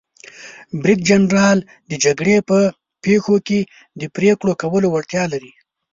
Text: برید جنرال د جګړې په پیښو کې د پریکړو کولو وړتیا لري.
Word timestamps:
برید 0.81 0.99
جنرال 1.09 1.57
د 1.89 1.91
جګړې 2.03 2.35
په 2.49 2.59
پیښو 3.03 3.35
کې 3.47 3.59
د 3.99 4.01
پریکړو 4.15 4.53
کولو 4.61 4.87
وړتیا 4.91 5.23
لري. 5.33 5.51